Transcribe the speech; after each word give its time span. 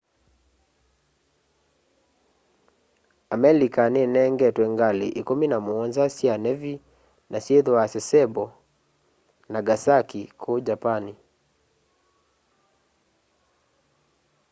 amelika 3.33 3.83
ninengetwe 3.93 4.63
ngali 4.75 5.07
ikumi 5.19 5.45
na 5.49 5.57
muonza 5.65 6.03
sya 6.15 6.33
nevi 6.45 6.73
na 7.31 7.37
syithwaa 7.45 7.87
sasebo 7.93 8.43
nagasaki 9.51 10.21
kuu 10.41 10.59
japani 10.67 11.13